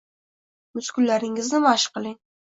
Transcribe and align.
muskullaringizni 0.77 1.59
mashq 1.65 1.85
qiling 1.99 2.17